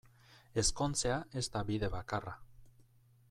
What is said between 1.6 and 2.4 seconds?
bide bakarra.